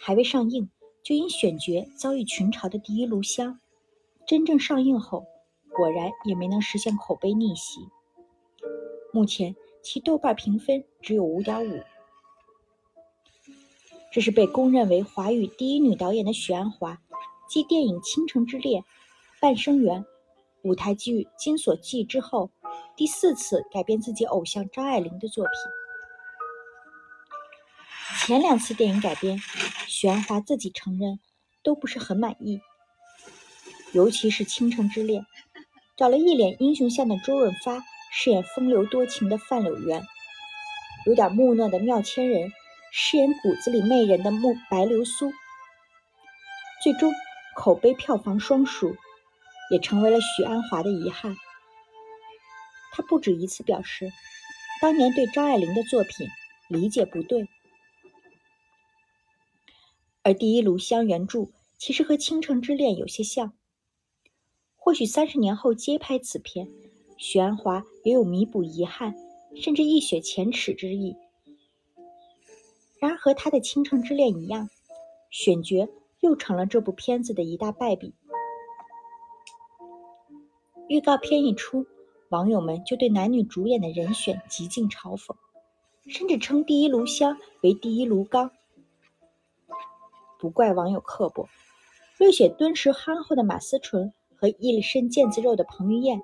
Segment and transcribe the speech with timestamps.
[0.00, 0.70] 还未上映，
[1.02, 3.52] 就因选角遭遇群嘲的《第一炉香》，
[4.26, 5.26] 真正上映后，
[5.74, 7.80] 果然也没能实现口碑逆袭。
[9.12, 11.82] 目前其豆瓣评分只有五点五。
[14.10, 17.02] 这是被公认为华语第一女导演的许鞍华，
[17.48, 18.82] 继电影《倾城之恋》
[19.40, 20.02] 《半生缘》
[20.62, 22.50] 舞台剧《金锁记》之后，
[22.98, 25.52] 第四次改编自己偶像张爱玲的作品。
[28.26, 29.38] 前两次电影改编，
[29.86, 31.20] 许鞍华自己承认
[31.62, 32.60] 都不是很满意，
[33.92, 35.22] 尤其是《倾城之恋》，
[35.96, 40.04] 找了一脸英雄相的周润发饰演风流多情的范柳原，
[41.06, 42.52] 有点木讷的妙千仁。
[42.90, 45.30] 饰演骨子里媚人的木白流苏，
[46.82, 47.12] 最终
[47.54, 48.96] 口碑票房双输，
[49.70, 51.36] 也成为了许鞍华的遗憾。
[52.92, 54.10] 他不止一次表示，
[54.80, 56.26] 当年对张爱玲的作品
[56.68, 57.48] 理解不对。
[60.22, 61.46] 而《第一炉香》原著
[61.78, 63.52] 其实和《倾城之恋》有些像，
[64.76, 66.68] 或许三十年后接拍此片，
[67.16, 69.14] 许鞍华也有弥补遗憾，
[69.56, 71.16] 甚至一雪前耻之意。
[73.00, 74.68] 然而，和他的《倾城之恋》一样，
[75.30, 75.88] 选角
[76.20, 78.12] 又成了这部片子的一大败笔。
[80.88, 81.86] 预告片一出，
[82.30, 85.34] 网友们就对男女主演的人选极尽嘲讽，
[86.08, 88.50] 甚至称《第一炉香》为“第一炉缸”。
[90.38, 91.48] 不怪网友刻薄，
[92.18, 96.20] 略显敦实憨厚的马思纯和一身腱子肉的彭于晏，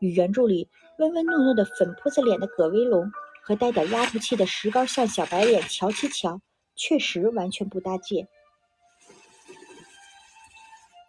[0.00, 3.10] 与原著里温温糯糯的粉扑子脸的葛威龙。
[3.44, 6.40] 和带点丫头气的石膏像小白脸乔七乔
[6.76, 8.28] 确实完全不搭界。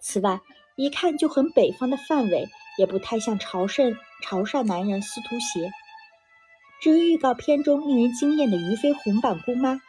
[0.02, 0.41] 此外，
[0.75, 5.71] 一看就很北方的范伟也不太像潮汕潮汕男人司徒协。
[6.81, 9.80] 至于预告片中令人惊艳的俞飞鸿版姑妈，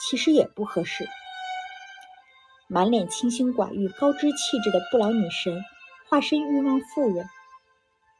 [0.00, 1.08] 其实也不合适。
[2.68, 5.62] 满脸清心寡欲、高知气质的不老女神，
[6.08, 7.28] 化身欲望妇人，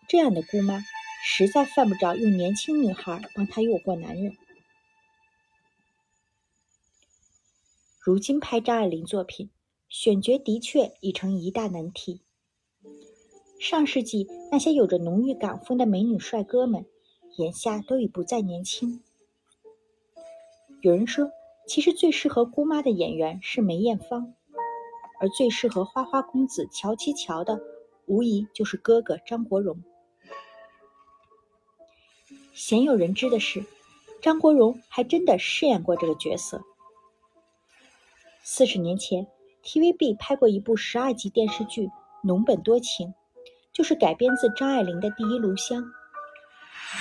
[0.09, 0.81] 这样的姑妈。
[1.27, 4.37] 实在犯不着用年轻女孩帮她诱惑男人。
[7.99, 9.49] 如今拍张爱玲作品，
[9.89, 12.21] 选角的确已成一大难题。
[13.65, 16.85] 上世纪那些有着浓郁港风的美女帅哥们，
[17.39, 19.03] 眼下都已不再年轻。
[20.83, 21.31] 有人说，
[21.67, 24.35] 其实最适合姑妈的演员是梅艳芳，
[25.19, 27.59] 而最适合花花公子乔七乔的，
[28.05, 29.83] 无疑就是哥哥张国荣。
[32.53, 33.65] 鲜有人知的是，
[34.21, 36.63] 张国荣还真的饰演过这个角色。
[38.43, 39.27] 四十年前
[39.63, 41.87] ，TVB 拍过一部十二集电视剧
[42.23, 43.09] 《浓本多情》，
[43.75, 45.83] 就是改编自张爱玲的《第一炉香》，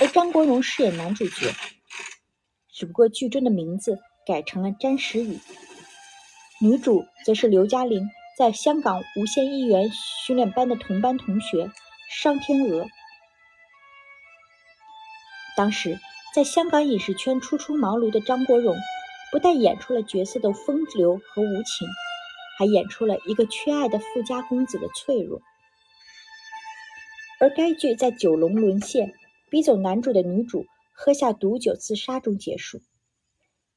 [0.00, 1.52] 而张国荣饰演男主角，
[2.68, 3.96] 只不过剧中的名字
[4.26, 5.38] 改成了詹时雨，
[6.60, 9.88] 女主则是刘嘉玲在香港无线艺员
[10.26, 11.70] 训练班的同班同学
[12.10, 12.84] 商天娥。
[15.56, 16.00] 当时，
[16.34, 18.76] 在香港影视圈初出茅庐的张国荣，
[19.30, 21.86] 不但演出了角色的风流和无情，
[22.58, 25.40] 还演出了一个缺爱的富家公子的脆弱。
[27.44, 29.12] 而该剧在九龙沦陷、
[29.50, 32.80] 逼走男主的女主喝下毒酒自杀中结束，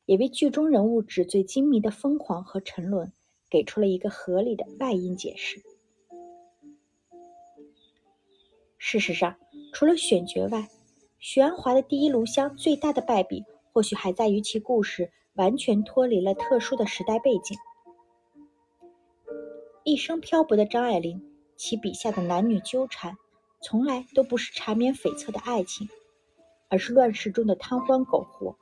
[0.05, 3.11] 也为剧中人物纸醉金迷的疯狂和沉沦
[3.49, 5.61] 给出了一个合理的外因解释。
[8.77, 9.35] 事实上，
[9.73, 10.69] 除了选角外，
[11.19, 17.57] 许鞍华的第一炉香最大的败笔，或许还在于其故事完全脱离了特殊的时代背景。
[19.83, 21.21] 一生漂泊的张爱玲，
[21.57, 23.17] 其笔下的男女纠缠，
[23.61, 25.89] 从来都不是缠绵悱恻的爱情，
[26.69, 28.55] 而是乱世中的贪欢苟活。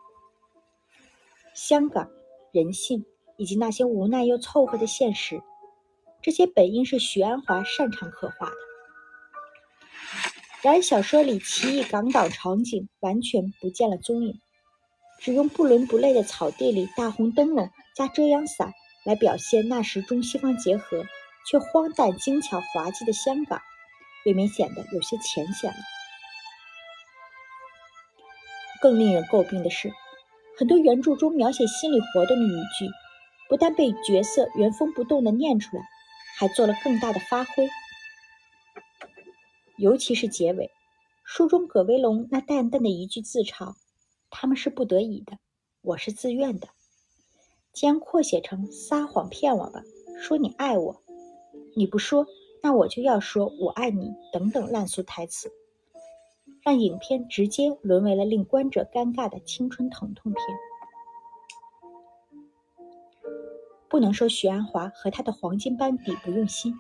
[1.54, 2.10] 香港
[2.52, 3.06] 人性
[3.38, 5.42] 以及那些无奈又凑合的现实，
[6.22, 8.56] 这些本应是许鞍华擅长刻画的。
[10.62, 14.42] 然而，小说里奇异港岛场景完全不见了踪影，
[15.20, 18.74] 只用不伦不类的草地里大红灯笼加遮阳伞
[19.06, 21.06] 来表现那时中西方结合
[21.46, 23.62] 却荒诞精巧滑稽的香港，
[24.26, 25.78] 未免显得有些浅显了。
[28.82, 29.92] 更令人诟病的是，
[30.58, 32.90] 很多原著中描写心理活动的语句，
[33.50, 35.84] 不但被角色原封不动地念出来，
[36.38, 37.70] 还做了更大的发挥。
[39.78, 40.72] 尤其是结尾，
[41.24, 43.76] 书中葛威龙那淡淡的一句自嘲
[44.30, 45.38] ：“他们是不得已的，
[45.82, 46.70] 我是自愿的。”
[47.74, 49.82] 将扩写成“撒谎骗我吧，
[50.22, 51.02] 说你爱我，
[51.76, 52.26] 你不说，
[52.66, 55.52] 那我就要说我爱你”等等烂俗台词，
[56.64, 60.44] 让影片直接沦为了令观者尴尬的青春疼痛片。
[63.88, 66.74] 不能说许鞍华和他的黄金班底不用心，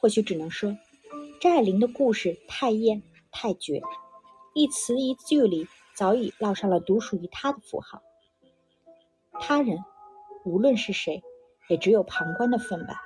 [0.00, 0.76] 或许只能说
[1.40, 3.00] 张爱玲的故事太艳
[3.30, 3.80] 太绝，
[4.54, 8.02] 一词一句里早已烙上了独属于她的符号。
[9.38, 9.78] 他人，
[10.44, 11.22] 无论是谁，
[11.68, 13.03] 也只有旁观的份吧。